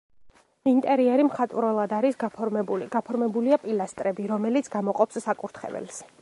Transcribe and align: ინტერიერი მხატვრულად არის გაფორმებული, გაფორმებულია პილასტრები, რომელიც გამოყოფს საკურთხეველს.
ინტერიერი 0.69 1.25
მხატვრულად 1.27 1.93
არის 1.97 2.17
გაფორმებული, 2.23 2.87
გაფორმებულია 2.97 3.61
პილასტრები, 3.67 4.27
რომელიც 4.33 4.73
გამოყოფს 4.79 5.25
საკურთხეველს. 5.29 6.03